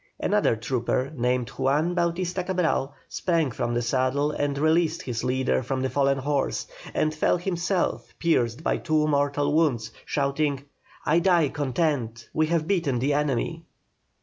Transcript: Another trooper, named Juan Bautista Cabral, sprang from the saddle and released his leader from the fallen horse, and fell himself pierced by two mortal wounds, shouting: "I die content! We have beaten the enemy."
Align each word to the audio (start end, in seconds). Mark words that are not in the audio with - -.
Another 0.19 0.55
trooper, 0.55 1.11
named 1.15 1.49
Juan 1.49 1.93
Bautista 1.93 2.43
Cabral, 2.43 2.95
sprang 3.07 3.51
from 3.51 3.75
the 3.75 3.83
saddle 3.83 4.31
and 4.31 4.57
released 4.57 5.03
his 5.03 5.23
leader 5.23 5.61
from 5.61 5.83
the 5.83 5.91
fallen 5.91 6.17
horse, 6.17 6.65
and 6.95 7.13
fell 7.13 7.37
himself 7.37 8.11
pierced 8.17 8.63
by 8.63 8.77
two 8.77 9.05
mortal 9.05 9.53
wounds, 9.53 9.91
shouting: 10.03 10.63
"I 11.05 11.19
die 11.19 11.49
content! 11.49 12.29
We 12.33 12.47
have 12.47 12.65
beaten 12.67 12.97
the 12.97 13.13
enemy." 13.13 13.63